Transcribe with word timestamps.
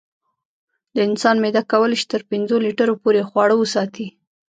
د 0.95 0.97
انسان 1.07 1.35
معده 1.43 1.61
کولی 1.71 1.97
شي 2.01 2.07
تر 2.13 2.21
پنځو 2.31 2.55
لیټرو 2.65 2.95
پورې 3.03 3.27
خواړه 3.29 3.55
وساتي. 3.57 4.07